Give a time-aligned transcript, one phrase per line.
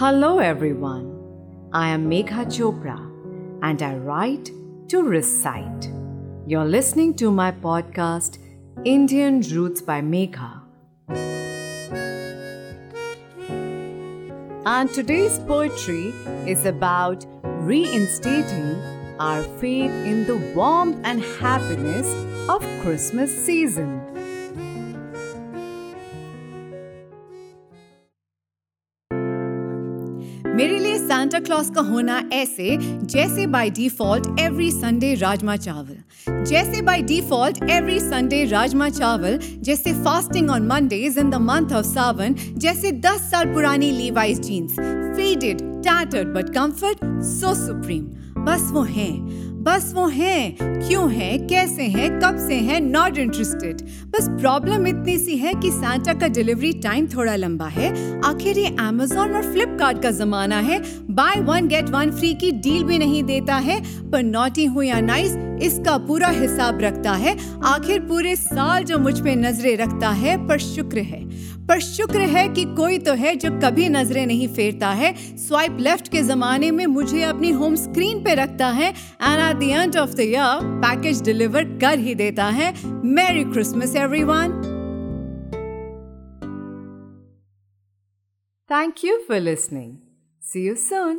[0.00, 1.06] Hello, everyone.
[1.72, 2.98] I am Megha Chopra
[3.64, 4.48] and I write
[4.90, 5.90] to recite.
[6.46, 8.38] You're listening to my podcast,
[8.84, 10.62] Indian Roots by Megha.
[14.64, 16.14] And today's poetry
[16.46, 18.80] is about reinstating
[19.18, 22.06] our faith in the warmth and happiness
[22.48, 24.07] of Christmas season.
[30.46, 36.82] मेरे लिए Santa Claus का होना ऐसे जैसे by default every Sunday rajma चावल। जैसे
[36.82, 42.34] by default every Sunday rajma चावल, जैसे fasting on Mondays in the month of Sawan,
[42.56, 48.04] जैसे 10 साल पुरानी Levi's jeans faded tattered but comfort so supreme
[48.44, 50.56] बस वो हैं, बस वो हैं।
[50.88, 51.46] क्यों हैं?
[51.46, 52.08] कैसे हैं?
[52.20, 52.80] कब से हैं?
[52.80, 53.80] नॉट इंटरेस्टेड
[54.10, 57.90] बस प्रॉब्लम इतनी सी है कि सांता का डिलीवरी टाइम थोड़ा लंबा है।
[58.24, 60.80] आखिर ये अमेजोन और फ्लिपकार्ट का जमाना है।
[61.10, 63.80] Buy one get one free की डील भी नहीं देता है।
[64.10, 69.20] पर नॉटी हो या नाइस इसका पूरा हिसाब रखता है। आखिर पूरे साल जो मुझ
[69.20, 73.50] पे नज़रें रखता है, पर शुक्र है। पर शुक्र है कि कोई तो है जो
[73.60, 78.34] कभी नज़रें नहीं फेरता है। स्वाइप लेफ़्ट के जमाने में मुझे अपनी होम स्क्रीन पे
[78.34, 82.72] रखता है and at the end of the year package deliver कर ही देता है।
[82.86, 84.60] Merry Christmas everyone
[88.70, 89.96] thank you for listening
[90.42, 91.16] see you soon.